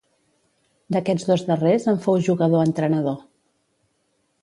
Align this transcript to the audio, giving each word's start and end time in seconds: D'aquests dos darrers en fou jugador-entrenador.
D'aquests 0.95 1.27
dos 1.33 1.45
darrers 1.51 1.87
en 1.93 2.01
fou 2.07 2.19
jugador-entrenador. 2.31 3.25